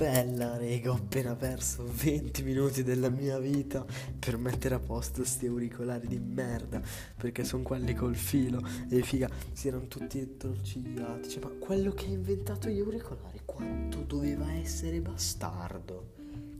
[0.00, 3.84] Bella, rega, ho appena perso 20 minuti della mia vita
[4.18, 6.80] per mettere a posto sti auricolari di merda.
[7.18, 11.28] Perché sono quelli col filo e figa, si erano tutti torcigliati.
[11.28, 16.14] Cioè, ma quello che ha inventato gli auricolari, quanto doveva essere bastardo?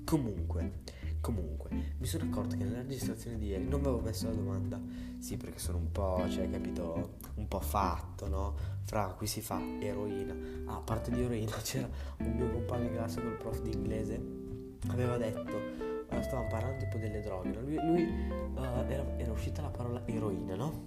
[0.05, 0.73] Comunque.
[1.23, 4.81] Comunque, mi sono accorto che nella registrazione di ieri non mi avevo messo la domanda.
[5.19, 8.55] Sì, perché sono un po', cioè, capito, un po' fatto, no?
[8.85, 10.35] Fra qui si fa eroina.
[10.65, 14.19] Ah, a parte di eroina c'era un mio compagno di classe col prof di inglese.
[14.89, 15.53] Aveva detto,
[16.09, 17.61] uh, stavamo parlando tipo delle droghe, no?
[17.61, 18.03] Lui, lui
[18.55, 20.87] uh, era, era uscita la parola eroina, no?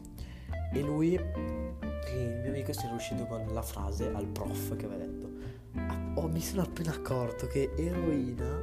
[0.73, 5.05] E lui, il mio amico si era uscito con la frase al prof che aveva
[5.05, 5.29] detto.
[5.75, 8.59] Ah, oh, mi sono appena accorto che eroina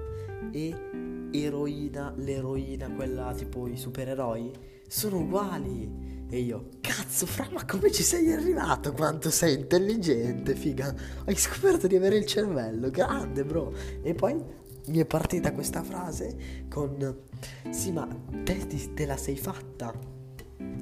[0.50, 0.99] e
[1.32, 4.50] eroina, l'eroina, quella tipo i supereroi,
[4.86, 6.26] sono uguali.
[6.32, 8.92] E io, cazzo, fra, ma come ci sei arrivato?
[8.92, 10.94] Quanto sei intelligente, figa.
[11.24, 13.72] Hai scoperto di avere il cervello, grande, bro.
[14.02, 14.40] E poi
[14.86, 17.22] mi è partita questa frase con,
[17.70, 18.06] sì, ma
[18.44, 20.19] te, te la sei fatta.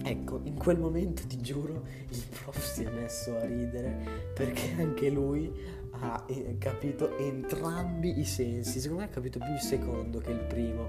[0.03, 5.11] Ecco, in quel momento ti giuro, il prof si è messo a ridere perché anche
[5.11, 5.53] lui
[5.91, 8.81] ha eh, capito entrambi i sensi.
[8.81, 10.89] Secondo me ha capito più il secondo che il primo,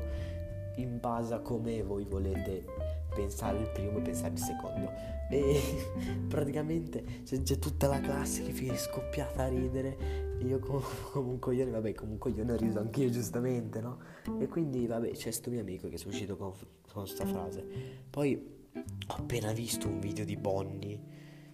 [0.75, 2.65] in base a come voi volete
[3.13, 4.91] pensare il primo e pensare il secondo.
[5.29, 5.59] E
[6.27, 10.37] praticamente c'è, c'è tutta la classe che è scoppiata a ridere.
[10.45, 13.99] Io come, come un coglione, vabbè, comunque io ne ho riso anch'io giustamente, no?
[14.39, 16.53] E quindi, vabbè, c'è sto mio amico che è uscito con
[16.91, 17.65] questa frase.
[18.09, 20.99] Poi ho appena visto un video di Bonnie,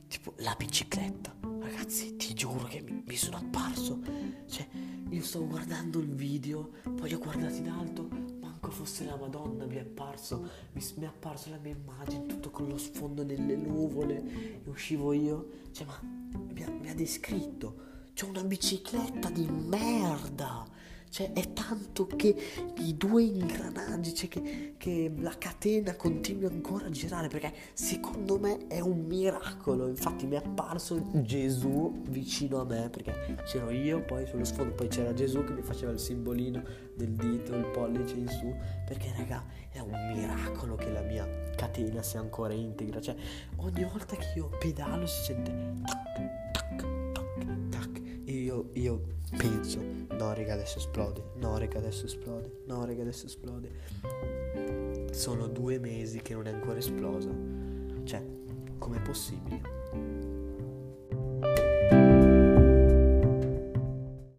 [0.07, 1.35] tipo la bicicletta
[1.65, 3.99] Ragazzi, ti giuro che mi, mi sono apparso.
[4.47, 4.67] Cioè,
[5.09, 8.07] io stavo guardando il video, poi ho guardato in alto,
[8.39, 12.51] manco fosse la Madonna, mi è apparso, mi, mi è apparso la mia immagine, tutto
[12.51, 15.49] con lo sfondo nelle nuvole, e uscivo io.
[15.71, 17.93] Cioè, ma mi ha, mi ha descritto.
[18.13, 20.65] C'è una bicicletta di merda.
[21.09, 22.35] Cioè, è tanto che
[22.79, 28.67] i due ingranaggi, cioè che, che, la catena continua ancora a girare, perché secondo me
[28.67, 29.87] è un miracolo.
[29.87, 34.87] Infatti mi è apparso Gesù vicino a me, perché c'ero io, poi sullo sfondo, poi
[34.87, 36.61] c'era Gesù che mi faceva il simbolino
[36.95, 38.53] del dito, il pollice in su,
[38.85, 42.99] perché raga, è un miracolo che la mia catena sia ancora integra.
[42.99, 43.15] Cioè,
[43.57, 45.51] ogni volta che io pedalo si sente
[45.85, 46.44] tac,
[48.73, 49.01] io,
[49.37, 53.69] penso, no raga adesso esplode, no raga adesso esplode, no raga adesso esplode.
[55.11, 57.29] Sono due mesi che non è ancora esplosa.
[58.03, 58.23] Cioè,
[58.77, 60.34] com'è possibile?